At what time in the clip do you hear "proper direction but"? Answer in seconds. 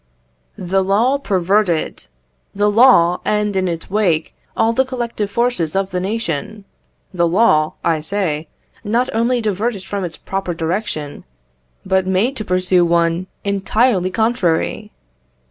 10.17-12.07